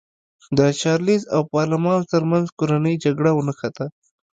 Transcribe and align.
د 0.57 0.59
چارلېز 0.81 1.23
او 1.35 1.41
پارلمان 1.53 1.99
ترمنځ 2.11 2.45
کورنۍ 2.59 2.95
جګړه 3.03 3.29
ونښته. 3.33 3.85